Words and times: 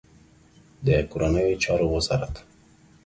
د 0.85 0.87
کورنیو 1.11 1.59
چارو 1.63 1.85
وزارت 1.95 2.33